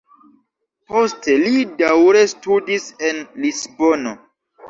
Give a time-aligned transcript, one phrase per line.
[0.93, 4.15] Poste li daŭre studis en Lisbono.